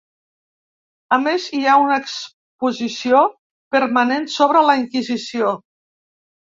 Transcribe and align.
A 1.17 1.19
més, 1.25 1.45
hi 1.57 1.59
ha 1.67 1.75
una 1.83 1.99
exposició 2.05 3.23
permanent 3.77 4.29
sobre 4.41 4.69
la 4.73 4.81
Inquisició. 4.85 5.59